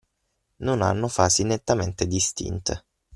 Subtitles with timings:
[0.63, 2.85] Non hanno fasi nettamente distinte